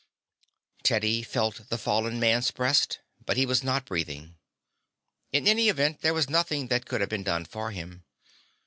[0.81, 4.39] Teddy felt the fallen man's breast, but he was not breathing.
[5.31, 8.03] In any event there was nothing that could have been done for him.